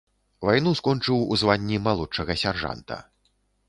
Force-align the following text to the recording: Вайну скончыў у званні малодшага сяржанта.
Вайну 0.47 0.71
скончыў 0.79 1.21
у 1.37 1.39
званні 1.43 1.77
малодшага 1.87 2.41
сяржанта. 2.47 3.03